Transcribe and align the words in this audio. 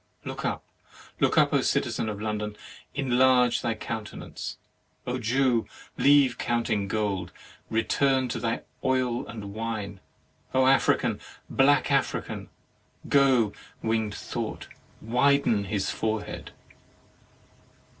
Look 0.25 0.43
up! 0.43 0.63
look 1.19 1.37
up! 1.37 1.53
citizen 1.63 2.09
of 2.09 2.19
London, 2.19 2.57
enlarge 2.95 3.61
thy 3.61 3.75
countenance! 3.75 4.57
O 5.05 5.19
Jew, 5.19 5.67
leave 5.95 6.39
counting 6.39 6.87
gold; 6.87 7.31
return 7.69 8.27
to 8.29 8.39
thy 8.39 8.61
oil 8.83 9.27
and 9.27 9.53
wine! 9.53 9.99
African, 10.55 11.19
black 11.51 11.91
African! 11.91 12.49
(Go, 13.09 13.53
winged 13.83 14.15
thought, 14.15 14.67
widen 15.03 15.65
his 15.65 15.91
forehead.) 15.91 16.49